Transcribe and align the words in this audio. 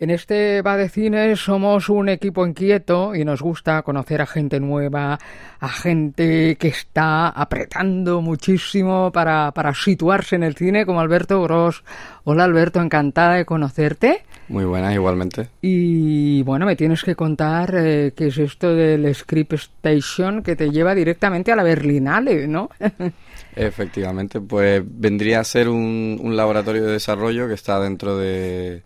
En 0.00 0.08
este 0.08 0.62
Va 0.62 0.78
de 0.78 0.88
Cine 0.88 1.36
somos 1.36 1.90
un 1.90 2.08
equipo 2.08 2.46
inquieto 2.46 3.14
y 3.14 3.22
nos 3.22 3.42
gusta 3.42 3.82
conocer 3.82 4.22
a 4.22 4.26
gente 4.26 4.58
nueva, 4.58 5.18
a 5.58 5.68
gente 5.68 6.56
que 6.56 6.68
está 6.68 7.28
apretando 7.28 8.22
muchísimo 8.22 9.12
para, 9.12 9.52
para 9.52 9.74
situarse 9.74 10.36
en 10.36 10.42
el 10.42 10.56
cine, 10.56 10.86
como 10.86 11.00
Alberto 11.00 11.42
Gross. 11.42 11.84
Hola 12.24 12.44
Alberto, 12.44 12.80
encantada 12.80 13.34
de 13.34 13.44
conocerte. 13.44 14.24
Muy 14.48 14.64
buena, 14.64 14.94
igualmente. 14.94 15.50
Y 15.60 16.42
bueno, 16.44 16.64
me 16.64 16.76
tienes 16.76 17.04
que 17.04 17.14
contar 17.14 17.74
eh, 17.76 18.14
qué 18.16 18.28
es 18.28 18.38
esto 18.38 18.74
del 18.74 19.14
Script 19.14 19.52
Station 19.52 20.42
que 20.42 20.56
te 20.56 20.70
lleva 20.70 20.94
directamente 20.94 21.52
a 21.52 21.56
la 21.56 21.62
Berlinale, 21.62 22.48
¿no? 22.48 22.70
Efectivamente, 23.54 24.40
pues 24.40 24.82
vendría 24.82 25.40
a 25.40 25.44
ser 25.44 25.68
un, 25.68 26.18
un 26.22 26.36
laboratorio 26.36 26.86
de 26.86 26.92
desarrollo 26.92 27.48
que 27.48 27.54
está 27.54 27.78
dentro 27.78 28.16
de 28.16 28.82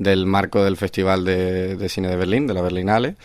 del 0.00 0.24
marco 0.24 0.64
del 0.64 0.78
Festival 0.78 1.24
de, 1.24 1.88
Cine 1.88 2.08
de 2.08 2.16
Berlín, 2.16 2.46
de 2.46 2.54
la 2.54 2.62
Berlinale, 2.62 3.16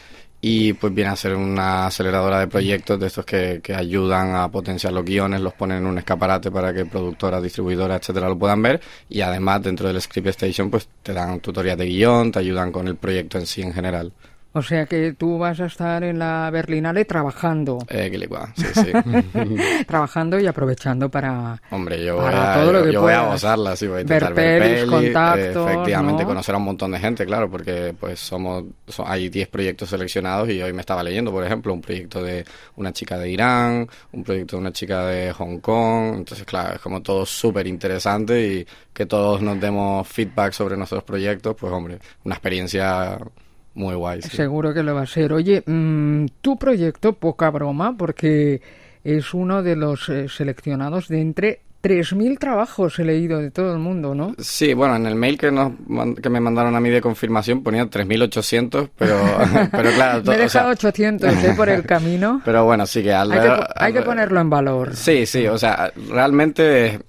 y 0.41 0.73
pues 0.73 0.93
viene 0.93 1.09
a 1.09 1.15
ser 1.15 1.33
una 1.33 1.87
aceleradora 1.87 2.39
de 2.39 2.47
proyectos 2.47 2.99
de 2.99 3.07
estos 3.07 3.25
que, 3.25 3.61
que, 3.63 3.73
ayudan 3.73 4.35
a 4.35 4.51
potenciar 4.51 4.91
los 4.91 5.05
guiones, 5.05 5.39
los 5.39 5.53
ponen 5.53 5.77
en 5.77 5.85
un 5.87 5.97
escaparate 5.97 6.51
para 6.51 6.73
que 6.73 6.85
productoras, 6.85 7.41
distribuidoras, 7.41 8.01
etcétera, 8.01 8.27
lo 8.27 8.37
puedan 8.37 8.61
ver 8.61 8.81
y 9.09 9.21
además 9.21 9.63
dentro 9.63 9.87
del 9.87 10.01
Script 10.01 10.27
Station 10.27 10.69
pues 10.69 10.87
te 11.01 11.13
dan 11.13 11.39
tutorías 11.39 11.77
de 11.77 11.85
guion, 11.85 12.31
te 12.31 12.39
ayudan 12.39 12.71
con 12.71 12.87
el 12.87 12.97
proyecto 12.97 13.37
en 13.37 13.47
sí 13.47 13.61
en 13.61 13.73
general. 13.73 14.11
O 14.57 14.61
sea 14.61 14.85
que 14.85 15.11
tú 15.11 15.37
vas 15.37 15.59
a 15.59 15.65
estar 15.65 16.01
en 16.05 16.17
la 16.17 16.49
Berlinale 16.49 17.03
trabajando. 17.03 17.77
Eh, 17.89 18.09
que 18.09 18.17
sí, 18.55 18.67
sí. 18.73 19.83
trabajando 19.85 20.39
y 20.39 20.47
aprovechando 20.47 21.09
para. 21.09 21.61
Hombre, 21.71 22.01
yo, 22.05 22.15
voy, 22.15 22.31
a, 22.33 22.53
todo 22.53 22.71
lo 22.71 22.83
que 22.85 22.93
yo 22.93 23.01
voy 23.01 23.11
a 23.11 23.23
gozarla, 23.23 23.75
sí, 23.75 23.85
voy 23.85 23.97
a 23.97 24.01
intentar 24.03 24.33
ver, 24.33 24.61
pelis, 24.61 24.89
contactos, 24.89 25.69
efectivamente, 25.69 26.23
conocer 26.23 26.55
a 26.55 26.57
un 26.57 26.63
montón 26.63 26.91
de 26.93 26.99
gente, 26.99 27.25
claro, 27.25 27.51
porque 27.51 27.93
pues 27.99 28.17
somos, 28.21 28.63
hay 29.05 29.27
10 29.27 29.49
proyectos 29.49 29.89
seleccionados 29.89 30.47
y 30.47 30.61
hoy 30.61 30.71
me 30.71 30.79
estaba 30.79 31.03
leyendo, 31.03 31.31
por 31.33 31.43
ejemplo, 31.43 31.73
un 31.73 31.81
proyecto 31.81 32.23
de 32.23 32.45
una 32.77 32.93
chica 32.93 33.17
de 33.17 33.29
Irán, 33.29 33.89
un 34.13 34.23
proyecto 34.23 34.55
de 34.55 34.61
una 34.61 34.71
chica 34.71 35.05
de 35.05 35.33
Hong 35.33 35.59
Kong, 35.59 36.15
entonces, 36.15 36.45
claro, 36.45 36.75
es 36.75 36.79
como 36.79 37.01
todo 37.01 37.25
súper 37.25 37.67
interesante 37.67 38.47
y 38.47 38.67
que 38.93 39.05
todos 39.05 39.41
nos 39.41 39.59
demos 39.59 40.07
feedback 40.07 40.53
sobre 40.53 40.77
nuestros 40.77 41.03
proyectos, 41.03 41.57
pues, 41.59 41.73
hombre, 41.73 41.99
una 42.23 42.35
experiencia 42.35 43.19
muy 43.75 43.95
guay. 43.95 44.21
Seguro 44.21 44.73
que 44.73 44.83
lo 44.83 44.95
va 44.95 45.03
a 45.03 45.05
ser. 45.05 45.33
Oye, 45.33 45.63
mm, 45.65 46.25
tu 46.41 46.57
proyecto, 46.57 47.13
poca 47.13 47.49
broma, 47.49 47.95
porque 47.95 48.61
es 49.03 49.33
uno 49.33 49.61
de 49.61 49.75
los 49.75 50.09
eh, 50.09 50.27
seleccionados 50.27 51.07
de 51.07 51.21
entre 51.21 51.59
3.000 51.85 52.39
trabajos 52.39 52.97
he 52.97 53.05
leído 53.05 53.39
de 53.39 53.51
todo 53.51 53.73
el 53.73 53.77
mundo, 53.77 54.15
¿no? 54.15 54.33
Sí, 54.39 54.73
bueno, 54.73 54.95
en 54.95 55.05
el 55.05 55.13
mail 55.13 55.37
que, 55.37 55.51
nos, 55.51 55.73
que 56.19 56.31
me 56.31 56.39
mandaron 56.39 56.75
a 56.75 56.79
mí 56.79 56.89
de 56.89 56.99
confirmación 56.99 57.61
ponía 57.61 57.85
3.800, 57.85 58.89
pero, 58.97 59.21
pero 59.71 59.91
claro... 59.91 60.23
me 60.23 60.33
he 60.33 60.37
dejado 60.39 60.71
800 60.71 61.31
¿eh? 61.31 61.53
por 61.55 61.69
el 61.69 61.83
camino. 61.83 62.41
Pero 62.45 62.65
bueno, 62.65 62.87
sí 62.87 63.03
que... 63.03 63.13
Hay, 63.13 63.29
que 63.29 63.63
hay 63.75 63.93
que 63.93 64.01
ponerlo 64.01 64.41
en 64.41 64.49
valor. 64.49 64.95
Sí, 64.95 65.27
sí, 65.27 65.45
o 65.45 65.59
sea, 65.59 65.93
realmente 66.09 67.01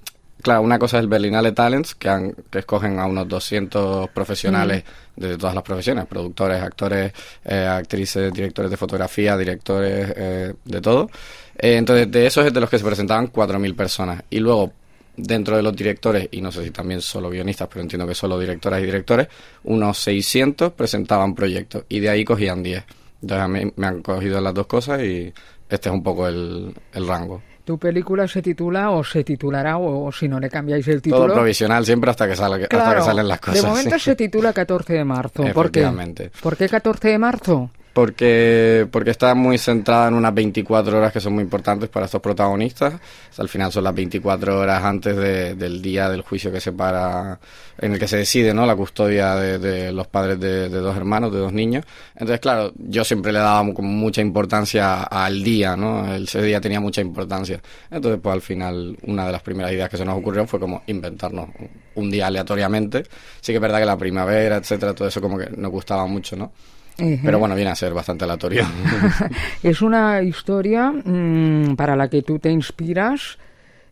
Claro, 0.47 0.63
una 0.63 0.79
cosa 0.79 0.99
es 0.99 1.03
el 1.03 1.09
Berlinale 1.09 1.51
Talents, 1.51 1.97
que, 1.97 2.33
que 2.49 2.61
escogen 2.61 3.01
a 3.01 3.07
unos 3.07 3.27
200 3.27 4.11
profesionales 4.11 4.85
de 5.17 5.37
todas 5.37 5.57
las 5.57 5.65
profesiones, 5.65 6.07
productores, 6.07 6.63
actores, 6.63 7.13
eh, 7.45 7.67
actrices, 7.67 8.33
directores 8.33 8.71
de 8.71 8.77
fotografía, 8.77 9.37
directores, 9.37 10.15
eh, 10.17 10.55
de 10.65 10.81
todo. 10.81 11.11
Eh, 11.59 11.75
entonces, 11.79 12.09
de 12.13 12.29
esos 12.29 12.47
es 12.47 12.55
de 12.55 12.61
los 12.61 12.71
que 12.71 12.79
se 12.79 12.85
presentaban 12.85 13.27
4.000 13.33 13.75
personas. 13.75 14.23
Y 14.31 14.39
luego, 14.39 14.73
dentro 15.17 15.57
de 15.57 15.65
los 15.65 15.75
directores, 15.75 16.29
y 16.31 16.41
no 16.41 16.53
sé 16.53 16.63
si 16.63 16.71
también 16.71 17.03
solo 17.03 17.29
guionistas, 17.29 17.67
pero 17.67 17.81
entiendo 17.81 18.07
que 18.07 18.15
solo 18.15 18.39
directoras 18.39 18.81
y 18.81 18.85
directores, 18.85 19.27
unos 19.65 19.99
600 19.99 20.75
presentaban 20.75 21.35
proyectos 21.35 21.87
y 21.89 21.99
de 21.99 22.09
ahí 22.09 22.25
cogían 22.25 22.63
10. 22.63 22.85
Entonces, 23.23 23.45
a 23.45 23.49
mí 23.49 23.73
me 23.75 23.87
han 23.89 24.01
cogido 24.01 24.41
las 24.41 24.55
dos 24.55 24.69
cosas 24.69 25.03
y 25.03 25.35
este 25.69 25.89
es 25.89 25.93
un 25.93 26.05
poco 26.05 26.29
el 26.29 26.73
rango. 26.95 27.43
¿Tu 27.67 27.79
película 27.79 28.29
se 28.29 28.43
titula 28.43 28.93
o 28.93 29.03
se 29.03 29.25
titulará 29.25 29.79
o, 29.79 30.13
si 30.13 30.29
no 30.29 30.39
le 30.39 30.49
cambiáis 30.49 30.87
el 30.87 31.03
título? 31.03 31.27
Todo 31.27 31.35
provisional 31.35 31.85
siempre 31.85 32.09
hasta 32.13 32.29
que, 32.29 32.37
salga, 32.37 32.65
hasta 32.71 32.95
que 32.95 33.03
salen 33.03 33.27
las 33.27 33.41
cosas. 33.41 33.61
De 33.61 33.69
momento 33.69 33.99
se 33.99 34.15
titula 34.15 34.53
14 34.53 34.93
de 34.93 35.05
marzo. 35.05 35.43
¿Por 35.53 35.73
qué? 35.73 36.31
¿Por 36.41 36.57
qué 36.57 36.69
14 36.69 37.09
de 37.09 37.19
marzo? 37.19 37.71
Porque, 37.97 38.87
porque 38.93 39.11
está 39.11 39.35
muy 39.35 39.57
centrada 39.57 40.09
en 40.09 40.15
unas 40.15 40.35
24 40.35 40.99
horas 40.99 41.15
que 41.15 41.19
son 41.19 41.33
muy 41.33 41.43
importantes 41.43 41.89
para 41.89 42.05
estos 42.05 42.21
protagonistas. 42.21 42.93
al 43.39 43.49
final 43.49 43.73
son 43.73 43.85
las 43.85 43.95
24 43.95 44.61
horas 44.61 44.85
antes 44.85 45.17
del 45.17 45.81
día 45.81 46.11
del 46.11 46.21
juicio 46.21 46.53
que 46.53 46.61
se 46.61 46.73
para, 46.73 47.41
en 47.79 47.95
el 47.95 47.99
que 47.99 48.07
se 48.07 48.19
decide 48.19 48.53
¿no? 48.53 48.67
la 48.67 48.77
custodia 48.77 49.35
de, 49.37 49.93
los 49.93 50.09
padres 50.09 50.39
de, 50.39 50.69
dos 50.69 50.95
hermanos, 50.95 51.33
de 51.33 51.39
dos 51.39 51.55
niños. 51.55 51.87
Entonces, 52.13 52.39
claro, 52.39 52.71
yo 52.77 53.03
siempre 53.03 53.33
le 53.33 53.39
daba 53.39 53.73
como 53.73 53.89
mucha 53.89 54.21
importancia 54.21 55.05
al 55.05 55.43
día, 55.43 55.75
¿no? 55.75 56.17
Ese 56.17 56.43
día 56.43 56.61
tenía 56.61 56.81
mucha 56.81 57.01
importancia. 57.01 57.63
Entonces, 57.91 58.21
pues 58.23 58.35
al 58.35 58.43
final, 58.43 58.99
una 59.05 59.25
de 59.25 59.33
las 59.33 59.41
primeras 59.41 59.73
ideas 59.73 59.89
que 59.89 59.97
se 59.97 60.05
nos 60.05 60.19
ocurrió 60.19 60.47
fue 60.47 60.61
como 60.61 60.83
inventarnos 60.87 61.49
un 61.95 62.11
día 62.11 62.27
aleatoriamente. 62.27 63.05
Sí 63.41 63.53
que 63.53 63.55
es 63.55 63.63
verdad 63.63 63.79
que 63.79 63.87
la 63.87 63.97
primavera, 63.97 64.57
etcétera, 64.57 64.93
todo 64.93 65.09
eso 65.09 65.23
como 65.23 65.39
que 65.39 65.49
nos 65.49 65.71
gustaba 65.71 66.05
mucho, 66.05 66.37
¿no? 66.37 66.53
Pero 66.97 67.39
bueno, 67.39 67.55
viene 67.55 67.71
a 67.71 67.75
ser 67.75 67.93
bastante 67.93 68.25
aleatorio. 68.25 68.65
es 69.63 69.83
una 69.83 70.23
historia 70.23 70.91
mm, 70.91 71.77
para 71.77 71.95
la 71.95 72.09
que 72.09 72.23
tú 72.23 72.39
te 72.39 72.51
inspiras 72.51 73.39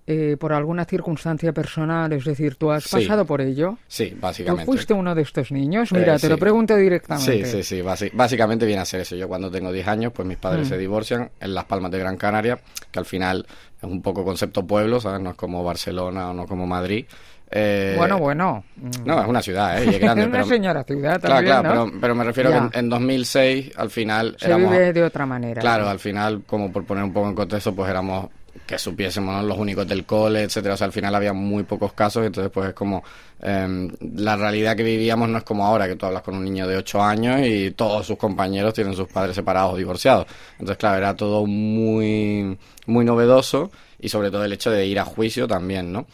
eh, 0.07 0.37
por 0.39 0.53
alguna 0.53 0.85
circunstancia 0.85 1.53
personal, 1.55 2.13
es 2.13 2.25
decir, 2.25 2.57
tú 2.57 2.71
has 2.71 2.87
pasado 2.87 3.25
por 3.25 3.41
ello. 3.41 3.79
Sí, 3.89 4.15
básicamente. 4.21 4.67
¿Tú 4.67 4.73
fuiste 4.73 4.93
uno 4.93 5.15
de 5.15 5.23
estos 5.23 5.51
niños? 5.51 5.93
Mira, 5.93 6.17
eh, 6.17 6.19
te 6.19 6.29
lo 6.29 6.37
pregunto 6.37 6.77
directamente. 6.77 7.47
Sí, 7.47 7.63
sí, 7.63 7.83
sí, 7.83 8.11
básicamente 8.13 8.67
viene 8.67 8.83
a 8.83 8.85
ser 8.85 9.01
eso. 9.01 9.17
Yo 9.17 9.29
cuando 9.29 9.51
tengo 9.51 9.73
10 9.73 9.89
años, 9.89 10.13
pues 10.13 10.29
mis 10.29 10.37
padres 10.37 10.67
mm. 10.67 10.69
se 10.69 10.77
divorcian 10.77 11.31
en 11.41 11.55
Las 11.55 11.65
Palmas 11.65 11.91
de 11.91 12.01
Gran 12.01 12.19
Canaria, 12.19 12.61
que 12.91 12.99
al 12.99 13.07
final 13.07 13.47
es 13.79 13.85
un 13.85 14.03
poco 14.03 14.27
concepto 14.27 14.67
pueblo, 14.67 15.01
¿sabes? 15.01 15.23
No 15.23 15.31
es 15.31 15.37
como 15.37 15.65
Barcelona 15.65 16.31
o 16.31 16.35
no 16.35 16.47
como 16.47 16.67
Madrid. 16.67 17.07
Eh, 17.51 17.95
bueno, 17.97 18.19
bueno. 18.19 18.65
No, 19.05 19.23
es 19.23 19.29
una 19.29 19.43
ciudad, 19.43 19.81
¿eh? 19.81 19.87
Y 19.87 19.95
es 19.95 20.01
grande. 20.01 20.23
es 20.25 20.29
una 20.29 20.45
señora 20.45 20.85
ciudad 20.85 21.21
también, 21.21 21.45
Claro, 21.45 21.63
claro, 21.63 21.93
pero, 22.01 22.15
me 22.15 22.25
refiero 22.25 22.51
que 22.71 22.79
en, 22.79 22.89
2006, 22.89 23.73
al 23.77 23.91
final... 23.91 24.37
Se 24.39 24.55
vive 24.55 24.93
de 24.93 25.03
otra 25.05 25.27
manera. 25.27 25.61
Claro, 25.61 25.89
al 25.89 25.99
final, 25.99 26.43
como 26.47 26.73
por 26.73 26.85
poner 26.85 27.05
un 27.05 27.13
poco 27.13 27.29
en 27.29 27.35
contexto, 27.35 27.75
pues 27.75 27.91
éramos 27.91 28.29
que 28.67 28.79
supiésemos 28.79 29.45
los 29.45 29.59
únicos 29.59 29.87
del 29.87 30.05
cole, 30.05 30.43
etcétera. 30.43 30.75
O 30.75 30.77
sea, 30.77 30.87
al 30.87 30.93
final 30.93 31.15
había 31.15 31.33
muy 31.33 31.65
pocos 31.65 31.93
casos, 31.93 32.25
entonces 32.25 32.51
pues 32.53 32.69
es 32.69 32.75
como 32.75 33.03
em, 33.41 33.91
la 34.17 34.37
realidad 34.37 34.77
que 34.77 34.83
vivíamos 34.83 35.29
no 35.29 35.39
es 35.39 35.45
como 35.45 35.67
ahora, 35.67 35.87
que 35.87 35.97
tú 35.97 36.07
hablas 36.07 36.23
con 36.23 36.37
un 36.37 36.45
niño 36.45 36.67
de 36.67 36.77
8 36.77 37.03
años 37.03 37.41
y 37.45 37.73
todos 37.73 38.07
sus 38.07 38.17
compañeros 38.17 38.73
tienen 38.75 38.95
sus 38.95 39.09
padres 39.09 39.35
separados 39.35 39.75
o 39.75 39.77
divorciados. 39.77 40.27
Entonces, 40.53 40.77
claro, 40.79 40.99
era 40.99 41.15
todo 41.15 41.47
muy, 41.47 42.57
muy 42.87 43.05
novedoso 43.05 43.71
y 43.99 44.09
sobre 44.09 44.31
todo 44.31 44.45
el 44.45 44.53
hecho 44.53 44.71
de 44.71 44.87
ir 44.87 44.99
a 44.99 45.05
juicio 45.05 45.47
también, 45.47 45.93
¿no? 45.93 46.07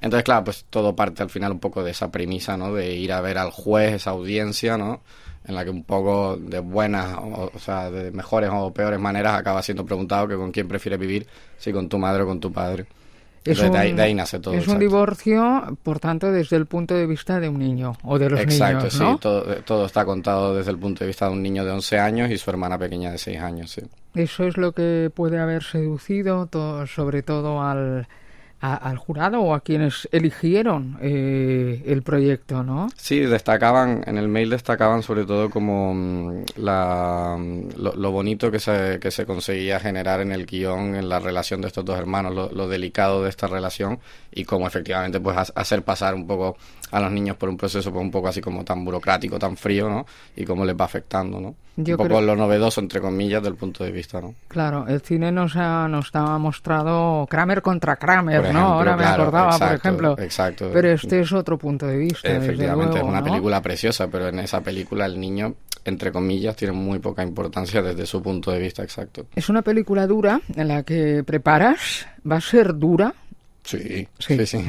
Entonces, 0.00 0.24
claro, 0.24 0.44
pues 0.44 0.64
todo 0.70 0.94
parte 0.94 1.22
al 1.22 1.30
final 1.30 1.52
un 1.52 1.58
poco 1.58 1.82
de 1.82 1.90
esa 1.90 2.10
premisa, 2.10 2.56
¿no? 2.56 2.72
De 2.72 2.94
ir 2.94 3.12
a 3.12 3.20
ver 3.20 3.38
al 3.38 3.50
juez, 3.50 3.94
esa 3.94 4.10
audiencia, 4.10 4.78
¿no? 4.78 5.00
En 5.44 5.54
la 5.54 5.64
que 5.64 5.70
un 5.70 5.82
poco 5.82 6.36
de 6.36 6.60
buenas, 6.60 7.16
o, 7.18 7.58
sea, 7.58 7.90
de 7.90 8.10
mejores 8.12 8.50
o 8.52 8.72
peores 8.72 9.00
maneras 9.00 9.34
acaba 9.34 9.62
siendo 9.62 9.84
preguntado 9.84 10.28
que 10.28 10.36
con 10.36 10.52
quién 10.52 10.68
prefieres 10.68 11.00
vivir, 11.00 11.26
si 11.56 11.72
con 11.72 11.88
tu 11.88 11.98
madre 11.98 12.22
o 12.22 12.26
con 12.26 12.38
tu 12.38 12.52
padre. 12.52 12.86
Es 13.44 13.60
un, 13.60 13.72
de, 13.72 13.78
ahí, 13.78 14.14
nace 14.14 14.40
todo. 14.40 14.54
Es 14.54 14.68
un 14.68 14.78
divorcio, 14.78 15.78
por 15.82 16.00
tanto, 16.00 16.30
desde 16.30 16.56
el 16.56 16.66
punto 16.66 16.94
de 16.94 17.06
vista 17.06 17.40
de 17.40 17.48
un 17.48 17.58
niño 17.58 17.96
o 18.02 18.18
de 18.18 18.28
los 18.28 18.40
exacto, 18.40 18.78
niños. 18.78 18.94
Exacto, 18.94 19.14
sí, 19.14 19.20
todo, 19.20 19.56
todo, 19.62 19.86
está 19.86 20.04
contado 20.04 20.54
desde 20.54 20.70
el 20.70 20.78
punto 20.78 21.00
de 21.00 21.06
vista 21.06 21.26
de 21.26 21.32
un 21.32 21.42
niño 21.42 21.64
de 21.64 21.70
11 21.70 21.98
años 21.98 22.30
y 22.30 22.36
su 22.36 22.50
hermana 22.50 22.78
pequeña 22.78 23.10
de 23.10 23.18
6 23.18 23.40
años. 23.40 23.70
Sí. 23.70 23.82
Eso 24.14 24.44
es 24.44 24.56
lo 24.58 24.72
que 24.72 25.10
puede 25.14 25.38
haber 25.38 25.62
seducido, 25.62 26.46
todo, 26.46 26.86
sobre 26.86 27.22
todo 27.22 27.62
al 27.62 28.06
al 28.60 28.96
jurado 28.96 29.40
o 29.40 29.54
a 29.54 29.60
quienes 29.60 30.08
eligieron 30.10 30.98
eh, 31.00 31.82
el 31.86 32.02
proyecto, 32.02 32.64
¿no? 32.64 32.88
Sí, 32.96 33.20
destacaban, 33.20 34.02
en 34.06 34.18
el 34.18 34.28
mail 34.28 34.50
destacaban 34.50 35.02
sobre 35.02 35.24
todo 35.24 35.48
como 35.48 35.94
mm, 35.94 36.44
la, 36.56 37.36
mm, 37.38 37.68
lo, 37.76 38.10
bonito 38.10 38.50
que 38.50 38.58
se, 38.58 38.98
que 39.00 39.10
se 39.10 39.26
conseguía 39.26 39.78
generar 39.78 40.20
en 40.20 40.32
el 40.32 40.44
guion, 40.44 40.96
en 40.96 41.08
la 41.08 41.20
relación 41.20 41.60
de 41.60 41.68
estos 41.68 41.84
dos 41.84 41.98
hermanos, 41.98 42.52
lo, 42.52 42.68
delicado 42.68 43.22
de 43.22 43.30
esta 43.30 43.46
relación 43.46 43.98
y 44.32 44.44
cómo 44.44 44.66
efectivamente 44.66 45.20
pues 45.20 45.36
hacer 45.54 45.82
pasar 45.82 46.14
un 46.14 46.26
poco 46.26 46.56
a 46.90 47.00
los 47.00 47.12
niños 47.12 47.36
por 47.36 47.48
un 47.48 47.56
proceso 47.56 47.92
pues, 47.92 48.02
un 48.02 48.10
poco 48.10 48.28
así 48.28 48.40
como 48.40 48.64
tan 48.64 48.84
burocrático, 48.84 49.38
tan 49.38 49.56
frío, 49.56 49.88
¿no? 49.88 50.06
Y 50.36 50.44
cómo 50.44 50.64
les 50.64 50.76
va 50.76 50.84
afectando, 50.84 51.40
¿no? 51.40 51.54
un 51.78 51.96
poco 51.96 52.20
lo 52.20 52.34
novedoso, 52.34 52.80
entre 52.80 53.00
comillas, 53.00 53.42
del 53.42 53.54
punto 53.54 53.84
de 53.84 53.92
vista, 53.92 54.20
¿no? 54.20 54.34
Claro, 54.48 54.86
el 54.88 55.00
cine 55.00 55.30
nos 55.30 55.54
ha, 55.56 55.86
nos 55.88 56.10
ha 56.14 56.38
mostrado 56.38 57.26
Kramer 57.30 57.62
contra 57.62 57.96
Kramer, 57.96 58.47
¿no? 58.52 58.60
Ahora 58.60 58.96
me 58.96 59.04
acordaba, 59.04 59.58
por 59.58 59.72
ejemplo. 59.74 60.16
Exacto. 60.18 60.70
Pero 60.72 60.90
este 60.90 61.20
es 61.20 61.32
otro 61.32 61.58
punto 61.58 61.86
de 61.86 61.96
vista. 61.96 62.28
Efectivamente, 62.28 62.98
es 62.98 63.04
una 63.04 63.22
película 63.22 63.62
preciosa, 63.62 64.08
pero 64.08 64.28
en 64.28 64.38
esa 64.40 64.60
película 64.60 65.06
el 65.06 65.18
niño, 65.18 65.54
entre 65.84 66.12
comillas, 66.12 66.56
tiene 66.56 66.72
muy 66.72 66.98
poca 66.98 67.22
importancia 67.22 67.82
desde 67.82 68.06
su 68.06 68.22
punto 68.22 68.50
de 68.50 68.58
vista 68.58 68.82
exacto. 68.82 69.26
Es 69.34 69.48
una 69.48 69.62
película 69.62 70.06
dura 70.06 70.40
en 70.54 70.68
la 70.68 70.82
que 70.82 71.24
preparas, 71.24 72.06
va 72.30 72.36
a 72.36 72.40
ser 72.40 72.76
dura, 72.76 73.14
Sí, 73.68 74.08
sí, 74.18 74.46
sí. 74.46 74.64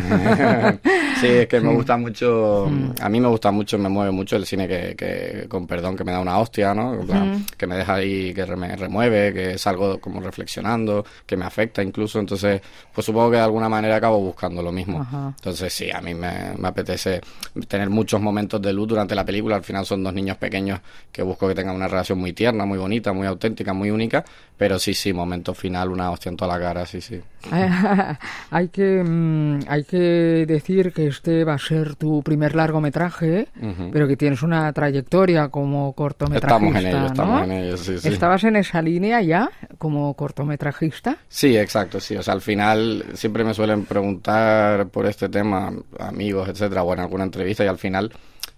Sí, 1.21 1.27
es 1.27 1.47
que 1.47 1.61
me 1.61 1.73
gusta 1.73 1.95
mucho, 1.95 2.67
Mm. 2.69 2.91
a 3.01 3.07
mí 3.07 3.21
me 3.21 3.29
gusta 3.29 3.49
mucho, 3.49 3.77
me 3.77 3.87
mueve 3.87 4.11
mucho 4.11 4.35
el 4.35 4.45
cine 4.45 4.67
que, 4.67 4.93
que 4.97 5.45
con 5.47 5.65
perdón, 5.67 5.95
que 5.95 6.03
me 6.03 6.11
da 6.11 6.19
una 6.19 6.37
hostia, 6.37 6.73
¿no? 6.73 6.95
Mm. 7.03 7.45
Que 7.57 7.65
me 7.65 7.77
deja 7.77 7.93
ahí, 7.95 8.33
que 8.33 8.45
me 8.57 8.75
remueve, 8.75 9.33
que 9.33 9.57
salgo 9.57 9.99
como 10.01 10.19
reflexionando, 10.19 11.05
que 11.25 11.37
me 11.37 11.45
afecta 11.45 11.81
incluso, 11.81 12.19
entonces, 12.19 12.61
pues 12.93 13.05
supongo 13.05 13.31
que 13.31 13.37
de 13.37 13.43
alguna 13.43 13.69
manera 13.69 13.95
acabo 13.95 14.19
buscando 14.19 14.61
lo 14.61 14.71
mismo. 14.73 15.07
Entonces 15.37 15.71
sí, 15.71 15.89
a 15.91 16.01
mí 16.01 16.13
me, 16.13 16.53
me 16.57 16.67
apetece 16.67 17.21
tener 17.69 17.89
muchos 17.89 18.19
momentos 18.19 18.61
de 18.61 18.73
luz 18.73 18.89
durante 18.89 19.15
la 19.15 19.23
película, 19.23 19.55
al 19.55 19.63
final 19.63 19.85
son 19.85 20.03
dos 20.03 20.13
niños 20.13 20.35
pequeños 20.35 20.81
que 21.09 21.21
busco 21.23 21.47
que 21.47 21.55
tengan 21.55 21.75
una 21.77 21.87
relación 21.87 22.19
muy 22.19 22.33
tierna, 22.33 22.65
muy 22.65 22.77
bonita, 22.77 23.13
muy 23.13 23.27
auténtica, 23.27 23.71
muy 23.73 23.91
única, 23.91 24.25
pero 24.59 24.77
sí, 24.77 24.93
sí, 24.93 25.13
momento 25.13 25.53
final, 25.53 25.89
una 25.89 26.11
hostia 26.11 26.29
en 26.29 26.35
toda 26.35 26.57
la 26.57 26.61
cara, 26.61 26.85
sí, 26.85 26.99
sí. 26.99 27.21
hay 28.51 28.67
que 28.67 29.01
mm, 29.01 29.59
hay 29.69 29.85
que 29.85 30.45
decir 30.45 30.91
que 30.91 31.07
este 31.07 31.45
va 31.45 31.53
a 31.53 31.57
ser 31.57 31.95
tu 31.95 32.21
primer 32.21 32.55
largometraje, 32.55 33.47
pero 33.93 34.05
que 34.05 34.17
tienes 34.17 34.43
una 34.43 34.73
trayectoria 34.73 35.47
como 35.47 35.93
cortometrajista, 35.93 36.57
Estamos 36.57 36.75
en 36.75 36.87
ello, 36.87 36.99
¿no? 36.99 37.05
estamos 37.07 37.43
en 37.43 37.51
ello, 37.53 37.77
sí, 37.77 37.99
sí. 37.99 38.09
¿Estabas 38.09 38.43
en 38.43 38.57
esa 38.57 38.81
línea 38.81 39.21
ya 39.21 39.49
como 39.77 40.13
cortometrajista? 40.15 41.15
Sí, 41.29 41.57
exacto, 41.57 42.01
sí. 42.01 42.17
O 42.17 42.21
sea, 42.21 42.33
al 42.33 42.41
final 42.41 43.05
siempre 43.13 43.45
me 43.45 43.53
suelen 43.53 43.85
preguntar 43.85 44.89
por 44.89 45.05
este 45.05 45.29
tema 45.29 45.71
amigos, 45.97 46.49
etcétera, 46.49 46.83
o 46.83 46.93
en 46.93 46.99
alguna 46.99 47.23
entrevista 47.23 47.63
y 47.63 47.67
al 47.67 47.77
final 47.77 48.11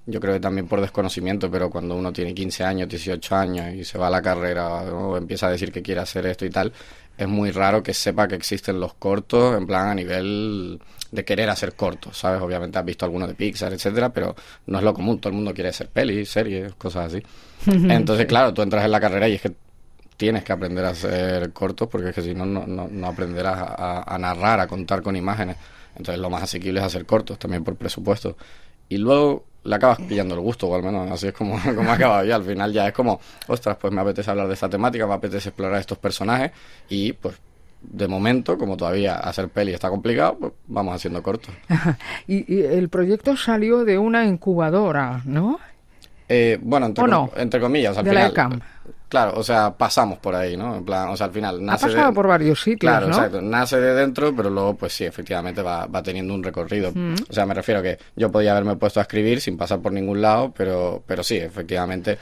yo 0.06 0.20
creo 0.20 0.34
que 0.34 0.40
también 0.40 0.68
por 0.68 0.82
desconocimiento, 0.82 1.50
pero 1.52 1.70
cuando 1.70 1.96
uno 1.96 2.12
tiene 2.12 2.34
15 2.34 2.64
años, 2.64 2.90
18 2.90 3.36
años 3.36 3.76
y 3.76 3.84
se 3.84 3.98
va 3.98 4.08
a 4.08 4.10
la 4.10 4.22
carrera 4.22 4.68
o 4.68 5.18
empieza 5.18 5.48
a 5.48 5.52
decir 5.52 5.72
que 5.72 5.82
quiere 5.82 6.02
hacer 6.02 6.26
esto 6.26 6.46
y 6.46 6.50
tal, 6.50 6.74
es 7.18 7.28
muy 7.28 7.52
raro 7.52 7.84
que 7.84 7.94
sepa 7.94 8.28
que 8.28 8.36
existen 8.36 8.80
los 8.80 8.96
cortos 8.96 9.58
en 9.58 9.68
plan 9.68 9.90
a 9.90 9.96
nivel 9.96 10.82
de 11.12 11.26
querer 11.26 11.50
hacer 11.50 11.76
cortos, 11.76 12.18
¿sabes? 12.18 12.42
Obviamente 12.42 12.80
has 12.80 12.86
visto 12.86 13.06
alguno 13.06 13.28
de 13.28 13.36
Pixar, 13.36 13.74
etcétera, 13.74 14.10
pero 14.10 14.36
no 14.68 14.78
es 14.80 14.84
lo 14.84 14.94
común, 14.94 15.20
todo 15.20 15.30
el 15.30 15.36
mundo 15.36 15.54
quiere 15.54 15.70
hacer 15.70 15.90
pelis, 15.90 16.30
series, 16.30 16.74
cosas 16.76 17.14
así. 17.14 17.24
Entonces, 17.90 18.26
claro, 18.26 18.54
tú 18.54 18.62
entras 18.62 18.84
en 18.86 18.92
la 18.92 19.00
carrera 19.00 19.28
y 19.28 19.34
es 19.34 19.42
que 19.42 19.52
tienes 20.18 20.44
que 20.44 20.54
aprender 20.54 20.86
a 20.86 20.90
hacer 20.90 21.52
cortos 21.52 21.88
porque 21.90 22.10
es 22.10 22.16
que 22.16 22.22
si 22.22 22.34
no, 22.34 22.46
no, 22.46 22.66
no, 22.66 22.88
no 22.88 23.08
aprenderás 23.08 23.74
a 23.78 24.18
narrar, 24.18 24.60
a 24.60 24.68
contar 24.68 25.02
con 25.02 25.16
imágenes. 25.16 25.58
Entonces 25.96 26.20
lo 26.20 26.30
más 26.30 26.44
asequible 26.44 26.80
es 26.80 26.86
hacer 26.86 27.06
cortos, 27.06 27.38
también 27.38 27.64
por 27.64 27.76
presupuesto. 27.76 28.38
Y 28.88 28.98
luego 28.98 29.46
le 29.64 29.76
acabas 29.76 30.00
pillando 30.02 30.36
el 30.36 30.42
gusto, 30.42 30.68
o 30.68 30.76
al 30.76 30.84
menos 30.84 31.10
así 31.12 31.28
es 31.28 31.34
como, 31.34 31.60
como 31.76 31.92
acaba 31.92 32.24
yo. 32.24 32.36
Al 32.36 32.44
final 32.44 32.72
ya 32.72 32.88
es 32.88 32.94
como, 32.94 33.20
ostras, 33.48 33.78
pues 33.80 33.94
me 33.94 34.02
apetece 34.02 34.30
hablar 34.32 34.48
de 34.48 34.54
esta 34.54 34.70
temática, 34.70 35.08
me 35.08 35.14
apetece 35.14 35.50
explorar 35.50 35.80
estos 35.80 35.98
personajes 35.98 36.52
y 36.90 37.14
pues 37.14 37.36
de 37.82 38.08
momento, 38.08 38.58
como 38.58 38.78
todavía 38.78 39.16
hacer 39.16 39.50
peli 39.50 39.74
está 39.74 39.90
complicado, 39.90 40.38
pues 40.40 40.54
vamos 40.68 40.96
haciendo 40.96 41.24
cortos. 41.24 41.54
y, 42.28 42.54
y 42.54 42.62
el 42.62 42.90
proyecto 42.90 43.36
salió 43.36 43.84
de 43.84 43.98
una 43.98 44.26
incubadora, 44.26 45.22
¿no? 45.26 45.60
Eh, 46.34 46.58
bueno, 46.62 46.94
entre, 47.36 47.60
comillas, 47.60 47.98
al 47.98 48.06
De 48.06 48.14
la 48.14 48.30
final. 48.30 48.32
ECAM. 48.32 48.62
Claro, 49.12 49.34
o 49.36 49.44
sea, 49.44 49.76
pasamos 49.78 50.20
por 50.20 50.34
ahí, 50.34 50.56
¿no? 50.56 50.74
En 50.78 50.86
plan, 50.86 51.10
o 51.10 51.18
sea, 51.18 51.28
al 51.28 51.34
final 51.34 51.58
Ha 51.58 51.62
nace 51.62 51.88
pasado 51.88 52.08
de- 52.08 52.14
por 52.16 52.28
varios 52.28 52.62
sitios, 52.62 52.80
Claro, 52.80 53.08
¿no? 53.08 53.14
exacto. 53.14 53.42
Nace 53.42 53.78
de 53.82 53.94
dentro, 53.94 54.34
pero 54.34 54.50
luego, 54.50 54.76
pues 54.76 54.94
sí, 54.94 55.04
efectivamente 55.04 55.62
va, 55.62 55.86
va 55.86 56.02
teniendo 56.02 56.34
un 56.34 56.42
recorrido. 56.42 56.94
Mm. 56.96 57.16
O 57.30 57.34
sea, 57.34 57.46
me 57.46 57.54
refiero 57.54 57.82
que 57.84 57.98
yo 58.16 58.32
podía 58.32 58.52
haberme 58.54 58.78
puesto 58.78 59.02
a 59.02 59.04
escribir 59.04 59.42
sin 59.42 59.58
pasar 59.58 59.80
por 59.82 59.92
ningún 59.92 60.22
lado, 60.22 60.54
pero, 60.56 61.04
pero 61.06 61.24
sí, 61.24 61.36
efectivamente 61.36 62.18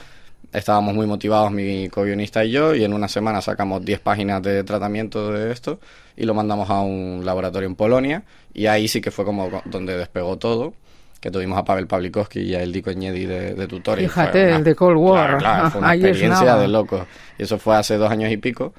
estábamos 0.52 0.92
muy 0.94 1.06
motivados 1.06 1.52
mi 1.52 1.88
co-guionista 1.88 2.44
y 2.44 2.50
yo, 2.50 2.74
y 2.74 2.82
en 2.82 2.92
una 2.92 3.06
semana 3.06 3.40
sacamos 3.40 3.84
10 3.84 4.00
páginas 4.00 4.42
de 4.42 4.64
tratamiento 4.64 5.30
de 5.32 5.52
esto 5.52 5.78
y 6.16 6.24
lo 6.24 6.34
mandamos 6.34 6.68
a 6.70 6.80
un 6.80 7.22
laboratorio 7.24 7.68
en 7.68 7.76
Polonia, 7.76 8.24
y 8.52 8.66
ahí 8.66 8.88
sí 8.88 9.00
que 9.00 9.12
fue 9.12 9.24
como 9.24 9.48
co- 9.48 9.62
donde 9.64 9.96
despegó 9.96 10.38
todo. 10.38 10.74
Que 11.20 11.30
tuvimos 11.30 11.58
a 11.58 11.64
Pavel 11.64 11.86
Pawlikowski 11.86 12.40
y 12.40 12.54
a 12.54 12.62
Eldiko 12.62 12.90
Eñedi 12.90 13.26
de, 13.26 13.54
de 13.54 13.66
tutor. 13.66 13.98
y 14.00 14.08
fue 14.08 14.22
Fíjate, 14.24 14.46
una- 14.46 14.56
el 14.56 14.64
de 14.64 14.74
Cold 14.74 14.96
War. 14.96 15.26
Claro, 15.26 15.38
claro, 15.38 15.70
fue 15.70 15.78
una 15.80 15.90
Ahí 15.90 16.00
experiencia 16.06 16.56
de 16.56 16.68
locos. 16.68 17.02
Y 17.38 17.42
eso 17.42 17.58
fue 17.58 17.76
hace 17.76 17.96
dos 17.98 18.10
años 18.10 18.30
y 18.32 18.36
pico. 18.38 18.72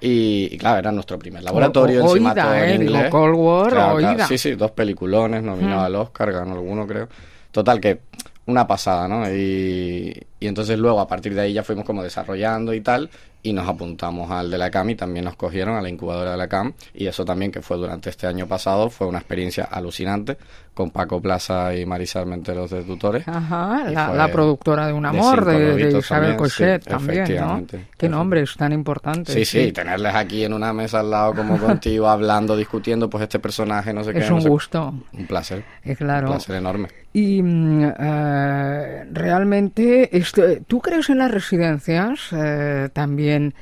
Y, 0.00 0.48
y 0.50 0.58
claro, 0.58 0.78
era 0.78 0.90
nuestro 0.90 1.18
primer 1.18 1.42
laboratorio, 1.44 2.02
O- 2.04 2.08
encima 2.08 2.32
oída, 2.32 2.42
todo 2.44 2.54
en 2.54 2.62
eh, 2.64 2.78
digo, 2.78 2.82
inglés. 2.92 3.10
Cold 3.10 3.34
War, 3.36 3.70
Claro, 3.72 3.94
oída. 3.96 4.26
Sí, 4.26 4.38
sí, 4.38 4.52
dos 4.54 4.70
peliculones, 4.72 5.42
nominado 5.42 5.82
Mm. 5.82 5.84
al 5.84 5.94
Oscar, 5.96 6.32
ganó 6.32 6.54
alguno 6.54 6.86
creo. 6.86 7.08
Total 7.50 7.78
que 7.78 8.00
una 8.46 8.66
pasada, 8.66 9.06
¿no? 9.06 9.30
Y, 9.30 10.18
y 10.42 10.48
entonces 10.48 10.78
luego 10.78 11.00
a 11.00 11.06
partir 11.08 11.34
de 11.34 11.40
ahí 11.42 11.52
ya 11.52 11.62
fuimos 11.62 11.84
como 11.84 12.02
desarrollando 12.02 12.74
y 12.74 12.80
tal, 12.80 13.08
y 13.44 13.52
nos 13.52 13.68
apuntamos 13.68 14.30
al 14.30 14.50
de 14.50 14.58
la 14.58 14.70
CAM 14.70 14.90
y 14.90 14.94
también 14.94 15.24
nos 15.24 15.34
cogieron 15.34 15.74
a 15.76 15.82
la 15.82 15.88
incubadora 15.88 16.32
de 16.32 16.36
la 16.36 16.48
CAM, 16.48 16.72
y 16.94 17.06
eso 17.06 17.24
también 17.24 17.50
que 17.50 17.60
fue 17.62 17.76
durante 17.76 18.08
este 18.10 18.26
año 18.26 18.46
pasado, 18.46 18.88
fue 18.90 19.06
una 19.08 19.18
experiencia 19.18 19.64
alucinante 19.64 20.36
con 20.74 20.90
Paco 20.90 21.20
Plaza 21.20 21.74
y 21.76 21.84
Marisa 21.84 22.20
Armenteros 22.20 22.70
de 22.70 22.82
tutores. 22.82 23.26
Ajá, 23.28 23.84
la, 23.90 24.14
la 24.14 24.30
productora 24.30 24.86
de 24.86 24.92
Un 24.92 25.02
de 25.02 25.08
Amor, 25.08 25.44
de, 25.44 25.58
de 25.58 25.68
Lobitos 25.70 26.04
Isabel 26.04 26.22
también, 26.22 26.38
Cochet 26.38 26.82
sí, 26.84 26.88
también, 26.88 27.36
¿no? 27.36 27.66
Qué 27.98 28.08
nombres 28.08 28.54
tan 28.56 28.72
importantes. 28.72 29.34
Sí, 29.34 29.44
sí, 29.44 29.72
tenerles 29.72 30.14
aquí 30.14 30.44
en 30.44 30.52
una 30.54 30.72
mesa 30.72 31.00
al 31.00 31.10
lado 31.10 31.34
como 31.34 31.58
contigo, 31.58 32.08
hablando, 32.08 32.56
discutiendo, 32.56 33.10
pues 33.10 33.22
este 33.22 33.38
personaje, 33.38 33.92
no 33.92 34.02
sé 34.04 34.12
qué. 34.12 34.20
Es 34.20 34.30
no 34.30 34.36
un 34.36 34.42
sé- 34.42 34.48
gusto, 34.48 34.94
Un 35.12 35.26
placer, 35.26 35.62
eh, 35.84 35.90
un 35.90 35.94
claro. 35.96 36.28
placer 36.28 36.56
enorme. 36.56 36.88
Y 37.12 37.42
eh, 37.44 39.04
realmente, 39.12 40.16
esto, 40.16 40.31
¿tú 40.66 40.80
crees 40.80 41.10
en 41.10 41.18
las 41.18 41.30
residencias? 41.30 42.28
Eh, 42.32 42.88
también 42.92 43.54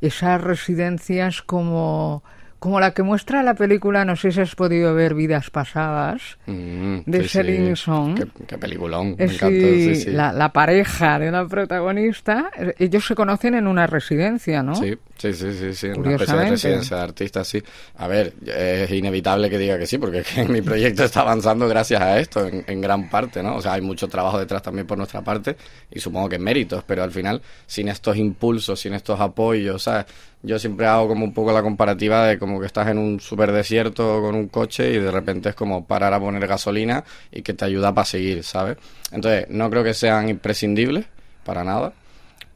esas 0.00 0.40
residencias 0.40 1.42
como, 1.42 2.22
como 2.58 2.80
la 2.80 2.92
que 2.92 3.02
muestra 3.02 3.42
la 3.42 3.54
película, 3.54 4.04
no 4.04 4.14
sé 4.16 4.30
si 4.32 4.40
has 4.40 4.54
podido 4.54 4.94
ver 4.94 5.14
Vidas 5.14 5.50
Pasadas, 5.50 6.38
Mm, 6.46 6.98
de 7.06 7.22
sí. 7.22 7.28
Celine 7.28 7.76
Song. 7.76 8.16
Qué, 8.16 8.44
qué 8.46 8.58
peliculón, 8.58 9.16
me 9.18 9.24
Es 9.24 9.34
encantó, 9.34 9.66
sí, 9.66 10.10
la 10.12 10.52
pareja 10.52 11.18
de 11.18 11.30
la 11.30 11.46
protagonista, 11.46 12.50
eh, 12.56 12.74
ellos 12.78 13.06
se 13.06 13.14
conocen 13.14 13.54
en 13.54 13.66
una 13.66 13.86
residencia, 13.86 14.62
¿no? 14.62 14.74
Sí, 14.74 14.96
sí, 15.18 15.34
sí, 15.34 15.52
sí, 15.52 15.74
sí, 15.74 15.86
una 15.88 16.12
especie 16.12 16.36
de 16.36 16.50
residencia 16.50 16.96
de 16.96 17.02
artistas, 17.02 17.46
sí. 17.46 17.62
A 17.96 18.06
ver, 18.06 18.32
es 18.46 18.90
inevitable 18.90 19.50
que 19.50 19.58
diga 19.58 19.78
que 19.78 19.86
sí, 19.86 19.98
porque 19.98 20.18
es 20.20 20.26
que 20.26 20.44
mi 20.44 20.62
proyecto 20.62 21.04
está 21.04 21.20
avanzando 21.20 21.68
gracias 21.68 22.00
a 22.00 22.18
esto, 22.18 22.46
en, 22.46 22.64
en 22.66 22.80
gran 22.80 23.10
parte, 23.10 23.42
¿no? 23.42 23.56
O 23.56 23.62
sea, 23.62 23.74
hay 23.74 23.80
mucho 23.80 24.08
trabajo 24.08 24.38
detrás 24.38 24.62
también 24.62 24.86
por 24.86 24.96
nuestra 24.96 25.22
parte, 25.22 25.56
y 25.90 26.00
supongo 26.00 26.28
que 26.28 26.38
méritos, 26.38 26.84
pero 26.86 27.02
al 27.02 27.10
final, 27.10 27.42
sin 27.66 27.88
estos 27.88 28.16
impulsos, 28.16 28.80
sin 28.80 28.94
estos 28.94 29.20
apoyos, 29.20 29.82
¿sabes? 29.82 30.06
Yo 30.42 30.58
siempre 30.58 30.86
hago 30.86 31.08
como 31.08 31.24
un 31.24 31.34
poco 31.34 31.52
la 31.52 31.62
comparativa 31.62 32.26
de 32.26 32.38
como 32.38 32.60
que 32.60 32.66
estás 32.66 32.86
en 32.88 32.98
un 32.98 33.18
super 33.18 33.50
desierto 33.50 34.20
con 34.20 34.36
un 34.36 34.48
coche 34.48 34.92
y 34.92 34.98
de 34.98 35.10
repente 35.10 35.48
es 35.48 35.54
como 35.56 35.84
parar 35.84 36.14
a 36.14 36.20
poner 36.20 36.46
gasolina 36.46 37.02
y 37.32 37.42
que 37.42 37.54
te 37.54 37.64
ayuda 37.64 37.92
para 37.92 38.04
seguir, 38.04 38.44
¿sabes? 38.44 38.76
Entonces, 39.10 39.46
no 39.48 39.68
creo 39.68 39.82
que 39.82 39.94
sean 39.94 40.28
imprescindibles, 40.28 41.06
para 41.44 41.64
nada. 41.64 41.92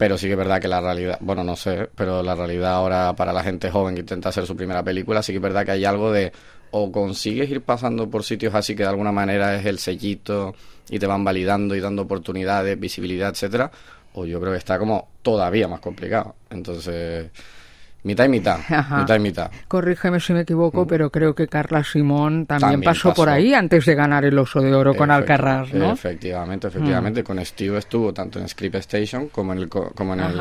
Pero 0.02 0.18
sí 0.18 0.26
que 0.26 0.32
es 0.32 0.36
verdad 0.36 0.60
que 0.60 0.66
la 0.66 0.80
realidad, 0.80 1.16
bueno, 1.20 1.44
no 1.44 1.54
sé, 1.54 1.88
pero 1.94 2.24
la 2.24 2.34
realidad 2.34 2.72
ahora 2.72 3.14
para 3.14 3.32
la 3.32 3.44
gente 3.44 3.70
joven 3.70 3.94
que 3.94 4.00
intenta 4.00 4.30
hacer 4.30 4.46
su 4.46 4.56
primera 4.56 4.82
película, 4.82 5.22
sí 5.22 5.32
que 5.32 5.36
es 5.36 5.42
verdad 5.42 5.64
que 5.64 5.70
hay 5.70 5.84
algo 5.84 6.10
de 6.10 6.32
o 6.72 6.90
consigues 6.90 7.48
ir 7.48 7.60
pasando 7.60 8.10
por 8.10 8.24
sitios 8.24 8.52
así 8.52 8.74
que 8.74 8.82
de 8.82 8.88
alguna 8.88 9.12
manera 9.12 9.54
es 9.54 9.64
el 9.64 9.78
sellito 9.78 10.56
y 10.90 10.98
te 10.98 11.06
van 11.06 11.22
validando 11.22 11.76
y 11.76 11.80
dando 11.80 12.02
oportunidades, 12.02 12.80
visibilidad, 12.80 13.30
etcétera, 13.30 13.70
o 14.14 14.26
yo 14.26 14.40
creo 14.40 14.50
que 14.50 14.58
está 14.58 14.76
como 14.76 15.06
todavía 15.22 15.68
más 15.68 15.78
complicado. 15.78 16.34
Entonces, 16.50 17.30
mitad 18.04 18.24
y 18.24 18.28
mitad, 18.28 18.58
Ajá. 18.68 18.98
mitad 18.98 19.16
y 19.16 19.18
mitad. 19.20 19.50
Corrígeme 19.68 20.20
si 20.20 20.32
me 20.32 20.40
equivoco, 20.40 20.86
pero 20.86 21.10
creo 21.10 21.34
que 21.34 21.48
Carla 21.48 21.84
Simón 21.84 22.46
también, 22.46 22.70
También 22.72 22.82
pasó, 22.92 23.14
por 23.14 23.28
ahí 23.28 23.54
antes 23.54 23.84
de 23.86 23.94
ganar 23.94 24.24
el 24.24 24.38
Oso 24.38 24.60
de 24.60 24.74
Oro 24.74 24.94
con 24.94 25.10
Alcarrás, 25.10 25.72
¿no? 25.72 25.88
Mm. 25.88 25.92
Efectivamente, 25.92 26.68
efectivamente. 26.68 27.22
Con 27.24 27.44
Steve 27.44 27.78
estuvo 27.78 28.12
tanto 28.12 28.38
en 28.38 28.48
Script 28.48 28.76
Station 28.76 29.28
como 29.28 29.52
en 29.52 29.58
el 29.60 29.68
co- 29.68 29.92
como 29.94 30.14
en 30.14 30.20
el 30.20 30.40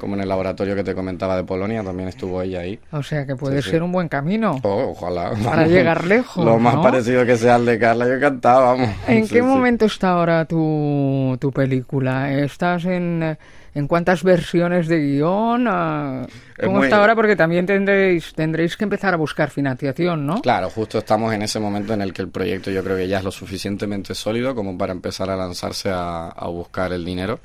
como 0.00 0.14
en 0.16 0.22
el 0.22 0.28
laboratorio 0.28 0.74
que 0.74 0.82
te 0.82 0.94
comentaba 0.94 1.36
de 1.36 1.44
Polonia, 1.44 1.84
también 1.84 2.08
estuvo 2.08 2.42
ella 2.42 2.60
ahí. 2.60 2.80
O 2.90 3.02
sea 3.04 3.24
que 3.26 3.36
puede 3.36 3.58
Sí, 3.58 3.62
sí. 3.66 3.70
ser 3.70 3.82
un 3.84 3.92
buen 3.92 4.08
camino. 4.08 4.58
Oh, 4.64 4.90
ojalá. 4.96 5.30
Para 5.44 5.66
llegar 5.68 6.04
lejos, 6.06 6.44
Lo 6.44 6.58
más 6.58 6.74
¿no? 6.74 6.82
parecido 6.82 7.24
que 7.24 7.36
sea 7.36 7.54
al 7.54 7.66
de 7.66 7.78
Carla, 7.78 8.08
yo 8.08 8.18
cantaba, 8.18 8.72
vamos. 8.72 8.88
¿En 9.06 9.26
Sí, 9.26 9.34
qué 9.34 9.42
momento 9.42 9.84
está 9.84 10.10
ahora 10.10 10.44
tu, 10.46 11.36
tu 11.40 11.52
película? 11.52 12.32
¿Estás 12.32 12.84
en, 12.86 13.36
en 13.74 13.86
cuántas 13.86 14.24
versiones 14.24 14.88
de 14.88 14.98
guion? 15.00 15.66
Ah, 15.68 16.22
Es 16.58 16.64
¿Cómo 16.66 16.78
muy- 16.78 16.86
está 16.86 16.96
ahora? 16.98 17.14
Porque 17.14 17.36
también 17.36 17.66
tendréis, 17.66 18.32
tendréis 18.34 18.76
que 18.76 18.84
empezar 18.84 19.14
a 19.14 19.16
buscar 19.16 19.50
financiación, 19.50 20.26
¿no? 20.26 20.40
Claro, 20.40 20.70
justo 20.70 20.98
estamos 20.98 21.32
en 21.34 21.42
ese 21.42 21.60
momento 21.60 21.92
en 21.94 22.02
el 22.02 22.12
que 22.12 22.22
el 22.22 22.28
proyecto 22.28 22.70
yo 22.70 22.82
creo 22.82 22.96
que 22.96 23.06
ya 23.08 23.18
es 23.18 23.24
lo 23.24 23.30
suficientemente 23.30 24.14
sólido 24.14 24.54
como 24.54 24.76
para 24.78 24.92
empezar 24.92 25.28
a 25.30 25.36
lanzarse 25.36 25.90
a, 25.90 26.28
a 26.28 26.48
buscar 26.48 26.92
el 26.92 27.04
dinero. 27.04 27.40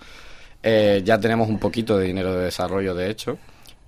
Eh, 0.67 1.03
ya 1.05 1.19
tenemos 1.19 1.47
un 1.47 1.59
poquito 1.59 1.95
de 1.95 2.07
dinero 2.07 2.33
de 2.33 2.45
desarrollo, 2.45 2.95
de 2.95 3.11
hecho, 3.11 3.37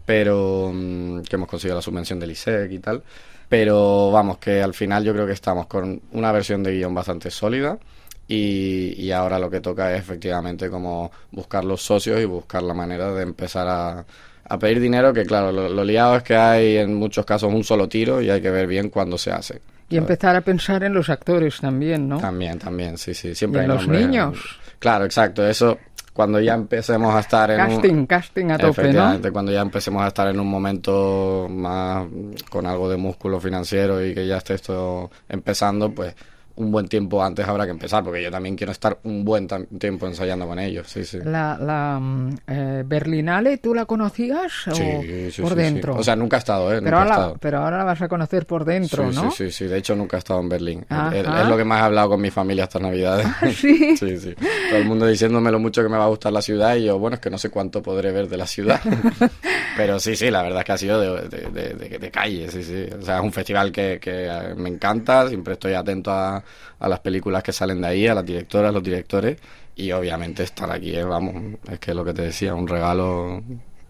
pero 0.06 0.72
mm, 0.72 1.22
que 1.22 1.36
hemos 1.36 1.50
conseguido 1.50 1.76
la 1.76 1.82
subvención 1.82 2.20
del 2.20 2.30
ISEC 2.30 2.72
y 2.72 2.78
tal. 2.78 3.02
Pero 3.50 4.12
vamos, 4.12 4.38
que 4.38 4.62
al 4.62 4.76
final 4.76 5.04
yo 5.04 5.12
creo 5.12 5.26
que 5.26 5.34
estamos 5.34 5.66
con 5.66 6.00
una 6.12 6.32
versión 6.32 6.62
de 6.62 6.74
guion 6.74 6.94
bastante 6.94 7.32
sólida 7.32 7.80
y, 8.28 8.94
y 8.96 9.12
ahora 9.12 9.40
lo 9.40 9.50
que 9.50 9.60
toca 9.60 9.92
es 9.96 10.02
efectivamente 10.02 10.70
como 10.70 11.12
buscar 11.32 11.66
los 11.66 11.82
socios 11.82 12.22
y 12.22 12.26
buscar 12.26 12.62
la 12.62 12.76
manera 12.76 13.12
de 13.12 13.24
empezar 13.24 13.68
a, 13.68 14.06
a 14.48 14.60
pedir 14.60 14.80
dinero, 14.80 15.12
que 15.14 15.26
claro, 15.26 15.52
lo, 15.52 15.70
lo 15.70 15.84
liado 15.84 16.18
es 16.18 16.24
que 16.24 16.36
hay 16.36 16.78
en 16.78 16.94
muchos 16.94 17.26
casos 17.26 17.52
un 17.52 17.64
solo 17.64 17.90
tiro 17.90 18.22
y 18.22 18.30
hay 18.30 18.40
que 18.40 18.52
ver 18.52 18.68
bien 18.68 18.90
cuándo 18.90 19.18
se 19.18 19.32
hace. 19.32 19.62
Y 19.90 19.98
empezar 19.98 20.36
a 20.36 20.42
pensar 20.42 20.84
en 20.84 20.94
los 20.94 21.10
actores 21.10 21.60
también, 21.60 22.08
¿no? 22.08 22.20
También, 22.20 22.60
también, 22.60 23.00
sí, 23.00 23.16
sí. 23.16 23.34
Siempre 23.34 23.62
y 23.62 23.66
en 23.66 23.72
hay 23.72 23.78
los 23.78 23.88
niños. 23.88 24.38
Claro, 24.80 25.06
exacto. 25.06 25.48
Eso, 25.48 25.80
cuando 26.18 26.40
ya 26.40 26.56
empecemos 26.56 27.14
a 27.14 27.20
estar 27.20 27.52
en 27.52 27.58
Casting, 27.58 27.94
un... 27.94 28.06
casting 28.08 28.46
a 28.46 28.58
tope, 28.58 28.66
¿no? 28.66 28.88
Efectivamente, 28.88 29.32
cuando 29.32 29.52
ya 29.52 29.62
empecemos 29.62 30.02
a 30.02 30.08
estar 30.08 30.28
en 30.28 30.40
un 30.40 30.48
momento 30.48 31.46
más 31.48 32.08
con 32.50 32.66
algo 32.66 32.90
de 32.90 32.98
músculo 32.98 33.40
financiero 33.40 34.04
y 34.04 34.16
que 34.16 34.26
ya 34.26 34.38
esté 34.38 34.56
esto 34.56 35.12
empezando, 35.30 35.92
pues 35.94 36.16
un 36.58 36.72
buen 36.72 36.88
tiempo 36.88 37.24
antes 37.24 37.48
habrá 37.48 37.66
que 37.66 37.72
empezar, 37.72 38.04
porque 38.04 38.22
yo 38.22 38.30
también 38.30 38.56
quiero 38.56 38.72
estar 38.72 38.98
un 39.04 39.24
buen 39.24 39.48
tiempo 39.80 40.06
ensayando 40.08 40.46
con 40.48 40.60
ellos, 40.60 40.88
sí, 40.88 41.06
sí. 41.06 41.20
La, 41.24 41.58
la 41.60 42.00
mm, 42.02 42.30
eh, 42.48 42.84
Berlinale, 42.86 43.58
¿tú 43.60 43.74
la 43.74 43.86
conocías 43.86 44.68
o 44.68 44.76
Sí, 44.76 45.32
sí, 45.32 45.42
por 45.42 45.56
dentro? 45.56 45.96
O 45.96 46.04
sea, 46.04 46.16
nunca 46.16 46.38
he 46.38 46.40
estado, 46.40 46.74
¿eh? 46.74 46.82
pero, 46.84 46.98
ahora, 46.98 47.10
estado. 47.12 47.38
pero 47.40 47.58
ahora 47.60 47.78
la 47.78 47.84
vas 47.86 48.02
a 48.02 48.08
conocer 48.08 48.46
por 48.46 48.66
dentro, 48.66 49.10
sí, 49.12 49.16
¿no? 49.16 49.32
sí, 49.32 49.46
sí, 49.46 49.52
sí. 49.52 49.66
De 49.66 49.78
hecho, 49.78 49.96
nunca 49.96 50.18
he 50.18 50.20
estado 50.20 50.40
en 50.42 50.50
Berlín. 50.50 50.86
Es, 51.14 51.26
es 51.28 51.48
lo 51.48 51.56
que 51.58 51.64
más 51.64 51.80
he 51.82 51.86
hablado 51.86 52.10
con 52.10 52.22
mi 52.22 52.30
familia 52.32 52.66
estas 52.66 52.82
navidades. 52.82 53.28
¿sí? 53.56 53.96
sí, 53.98 54.18
sí. 54.20 54.36
Todo 54.70 54.80
el 54.80 54.86
mundo 54.86 55.06
diciéndome 55.08 55.52
lo 55.52 55.60
mucho 55.60 55.82
que 55.84 55.90
me 55.90 55.98
va 55.98 56.06
a 56.06 56.10
gustar 56.10 56.34
la 56.34 56.42
ciudad 56.42 56.76
y 56.76 56.86
yo, 56.86 56.98
bueno, 57.00 57.16
es 57.16 57.20
que 57.22 57.30
no 57.30 57.38
sé 57.38 57.50
cuánto 57.50 57.82
podré 57.82 58.12
ver 58.12 58.28
de 58.28 58.38
la 58.38 58.48
ciudad. 58.48 58.82
Pero 59.78 60.00
sí, 60.00 60.16
sí, 60.16 60.32
la 60.32 60.42
verdad 60.42 60.60
es 60.60 60.66
que 60.66 60.72
ha 60.72 60.78
sido 60.78 61.00
de, 61.00 61.28
de, 61.30 61.50
de- 61.52 61.74
de- 61.76 62.00
de 62.00 62.12
calle, 62.12 62.50
sí, 62.50 62.64
sí. 62.64 62.86
O 63.00 63.02
sea, 63.04 63.18
es 63.18 63.24
un 63.24 63.32
festival 63.32 63.72
que, 63.72 64.00
que 64.02 64.26
eh, 64.26 64.56
me 64.56 64.70
encanta, 64.70 65.28
siempre 65.28 65.54
estoy 65.54 65.74
atento 65.74 66.12
a, 66.12 66.44
a 66.80 66.88
las 66.88 67.00
películas 67.00 67.44
que 67.44 67.52
salen 67.52 67.82
de 67.82 67.88
ahí, 67.88 68.08
a 68.08 68.16
las 68.16 68.26
directoras, 68.26 68.74
los 68.74 68.84
directores. 68.84 69.38
Y 69.76 69.92
obviamente 69.92 70.44
estar 70.44 70.72
aquí, 70.72 70.96
eh, 70.96 71.04
vamos, 71.04 71.36
es 71.70 71.80
que 71.80 71.94
lo 71.94 72.04
que 72.04 72.14
te 72.14 72.24
decía, 72.24 72.56
un 72.56 72.68
regalo. 72.68 73.44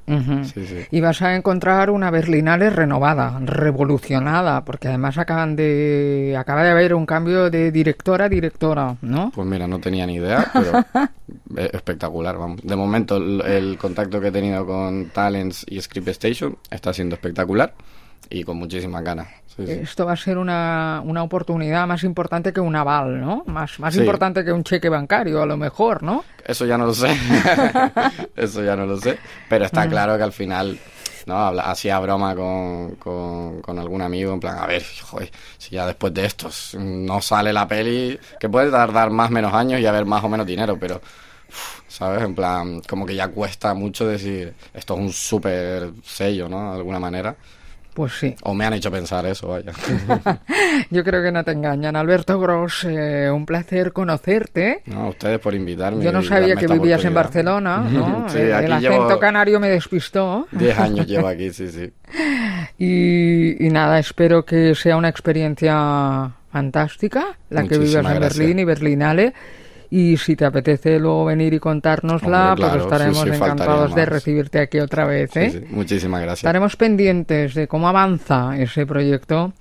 Ujú. 0.08 0.46
Sí, 0.46 0.66
sí. 0.66 0.86
Y 0.92 1.02
vas 1.02 1.22
a 1.22 1.36
encontrar 1.36 1.90
una 1.90 2.12
Berlinale 2.12 2.70
renovada, 2.70 3.40
revolucionada, 3.44 4.64
porque 4.64 4.88
además 4.88 5.18
acaban 5.18 5.56
de 5.58 6.36
acaba 6.38 6.64
de 6.64 6.72
haber 6.72 6.94
un 6.94 7.06
cambio 7.06 7.50
de 7.50 7.72
directora 7.72 8.26
a 8.26 8.30
directora, 8.30 8.96
¿no? 9.02 9.32
Pues 9.36 9.46
mira, 9.48 9.68
no 9.68 9.80
tenía 9.80 10.06
ni 10.06 10.16
idea, 10.16 10.50
pero 10.54 10.80
es 11.62 11.74
espectacular, 11.74 12.38
vamos. 12.38 12.62
De 12.64 12.76
momento, 12.76 13.18
el, 13.18 13.42
el 13.42 13.78
contacto 13.78 14.22
que 14.22 14.28
he 14.28 14.32
tenido 14.32 14.66
con 14.66 15.10
Talents 15.10 15.66
y 15.70 15.82
Script 15.82 16.08
Station 16.10 16.58
está 16.70 16.94
siendo 16.94 17.16
espectacular 17.16 17.74
y 18.30 18.44
con 18.44 18.58
muchísimas 18.58 19.04
ganas. 19.04 19.28
Sí, 19.56 19.66
sí. 19.66 19.72
Esto 19.72 20.06
va 20.06 20.14
a 20.14 20.18
ser 20.18 20.38
una, 20.38 21.02
una 21.04 21.24
oportunidad 21.24 21.88
más 21.88 22.04
importante 22.04 22.54
que 22.54 22.60
un 22.60 22.76
aval, 22.76 23.20
¿no? 23.20 23.44
Más, 23.48 23.80
más 23.80 23.94
Sí. 23.94 24.02
importante 24.02 24.46
que 24.46 24.52
un 24.52 24.64
cheque 24.64 24.88
bancario, 24.90 25.42
a 25.42 25.46
lo 25.48 25.58
mejor, 25.58 26.04
¿no? 26.04 26.24
Eso 26.46 26.66
ya 26.66 26.78
no 26.78 26.86
lo 26.86 26.94
sé. 26.94 27.08
Eso 28.36 28.64
ya 28.64 28.76
no 28.76 28.86
lo 28.86 28.98
sé. 29.00 29.18
Pero 29.50 29.66
está 29.66 29.88
claro 29.88 30.16
que 30.18 30.24
al 30.24 30.32
final, 30.32 30.78
¿no? 31.26 31.48
Hacía 31.60 31.98
broma 32.00 32.36
con, 32.36 32.96
con, 32.98 33.62
con 33.62 33.80
algún 33.80 34.02
amigo, 34.04 34.34
en 34.34 34.40
plan, 34.40 34.60
a 34.60 34.68
ver, 34.68 34.84
joder, 35.04 35.32
si 35.58 35.72
ya 35.76 35.88
después 35.88 36.14
de 36.14 36.26
esto 36.26 36.50
no 36.78 37.20
sale 37.22 37.52
la 37.52 37.68
peli, 37.68 38.20
que 38.40 38.50
puede 38.50 38.70
tardar 38.70 39.10
más 39.10 39.30
o 39.32 39.34
menos 39.34 39.54
años 39.54 39.80
y 39.82 39.86
haber 39.88 40.06
más 40.06 40.24
o 40.24 40.30
menos 40.30 40.46
dinero, 40.46 40.78
pero, 40.80 41.02
¿sabes? 41.88 42.22
En 42.22 42.36
plan, 42.36 42.82
como 42.88 43.06
que 43.08 43.16
ya 43.16 43.28
cuesta 43.30 43.74
mucho 43.74 44.08
decir, 44.08 44.54
esto 44.74 44.94
es 44.94 45.00
un 45.00 45.12
súper 45.12 45.92
sello, 46.04 46.48
¿no? 46.48 46.74
De 46.74 46.78
alguna 46.78 47.00
manera. 47.00 47.36
Pues 47.98 48.14
sí. 48.14 48.36
O 48.44 48.54
me 48.54 48.64
han 48.64 48.74
hecho 48.74 48.92
pensar 48.92 49.26
eso, 49.26 49.48
vaya. 49.48 49.72
Yo 50.92 51.04
creo 51.04 51.24
que 51.24 51.32
no 51.32 51.44
te 51.44 51.54
engañan. 51.54 51.96
Alberto 51.96 52.40
Gross, 52.40 52.86
eh, 52.88 53.28
un 53.32 53.44
placer 53.44 53.92
conocerte. 53.92 54.84
No, 54.86 55.06
a 55.06 55.10
ustedes 55.10 55.40
por 55.40 55.56
invitarme. 55.56 56.04
Yo 56.04 56.12
no 56.12 56.22
sabía 56.22 56.56
que 56.56 56.68
vivías 56.68 57.04
en. 57.06 57.16
Barcelona, 57.16 57.78
¿no? 57.92 58.30
Sí, 58.30 58.38
el 58.38 58.54
aquí 58.54 58.66
el 58.66 58.74
acento 58.74 59.18
canario 59.18 59.60
me 59.60 59.70
despistó. 59.70 60.48
Diez 60.52 60.78
años 60.78 61.08
llevo 61.08 61.28
aquí, 61.28 61.52
sí, 61.52 61.70
sí. 61.70 61.92
Y, 62.78 63.66
y 63.66 63.70
nada, 63.72 63.98
espero 63.98 64.46
que 64.46 64.76
sea 64.76 64.96
una 64.96 65.10
experiencia 65.10 66.32
fantástica 66.52 67.36
la 67.50 67.64
que 67.64 67.80
vivas 67.80 67.96
en 67.96 68.04
gracias. 68.04 68.38
Berlín 68.38 68.60
y 68.60 68.64
Berlinale. 68.64 69.34
Y 69.90 70.18
si 70.18 70.36
te 70.36 70.46
apetece 70.46 71.00
luego 71.00 71.26
venir 71.26 71.54
y 71.54 71.60
contárnosla, 71.60 72.50
Hombre, 72.52 72.66
claro, 72.66 72.74
pues 72.74 72.84
estaremos 72.84 73.20
sí, 73.20 73.30
sí, 73.30 73.36
encantados 73.36 73.96
de 73.96 74.06
recibirte 74.06 74.60
aquí 74.60 74.80
otra 74.80 75.06
vez. 75.06 75.36
¿eh? 75.38 75.50
sí. 75.50 75.62
Muchísimas 75.70 76.22
gracias. 76.22 76.40
Estaremos 76.40 76.76
pendientes 76.76 77.54
de 77.54 77.68
cómo 77.68 77.88
avanza 77.88 78.58
ese 78.58 78.86
proyecto 78.86 79.54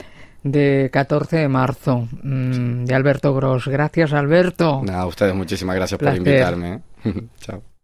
de 0.43 0.91
14 0.93 1.37
de 1.37 1.49
marzo 1.49 2.09
mm, 2.23 2.85
de 2.85 2.95
Alberto 2.95 3.35
Gross. 3.35 3.69
Gracias, 3.69 4.13
Alberto. 4.13 4.83
Nada, 4.85 5.03
a 5.03 5.07
ustedes 5.07 5.35
muchísimas 5.35 5.77
gracias 5.77 5.99
Placer. 5.99 6.19
por 6.19 6.29
invitarme. 6.29 6.83
¿eh? 7.05 7.13
Chao. 7.41 7.76